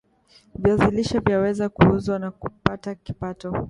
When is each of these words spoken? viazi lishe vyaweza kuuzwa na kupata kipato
viazi 0.55 0.85
lishe 0.91 1.19
vyaweza 1.19 1.69
kuuzwa 1.69 2.19
na 2.19 2.31
kupata 2.31 2.95
kipato 2.95 3.53